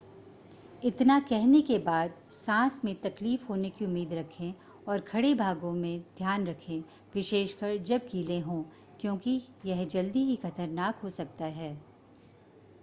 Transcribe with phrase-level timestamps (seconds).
[0.83, 4.53] इतना कहने के बाद सांस में तकलीफ होने की उम्मीद रखें
[4.87, 6.79] और खड़े भागों में ध्यान रखें
[7.15, 8.61] विशेषकर जब गीले हों
[9.01, 11.77] क्योंकि यह जल्दी ही खतरनाक हो सकता है